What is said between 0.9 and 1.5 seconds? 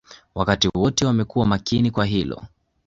amekuwa